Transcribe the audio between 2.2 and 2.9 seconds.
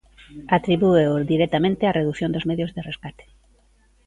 dos medios de